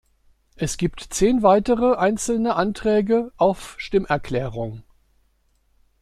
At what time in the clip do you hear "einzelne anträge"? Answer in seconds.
1.95-3.31